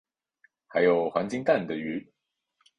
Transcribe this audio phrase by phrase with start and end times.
[0.65, 2.11] 还有黄金蛋的鱼